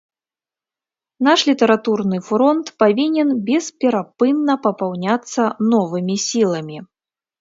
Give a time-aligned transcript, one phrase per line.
[1.27, 5.41] Наш літаратурны фронт павінен бесперапынна папаўняцца
[5.75, 6.77] новымі сіламі.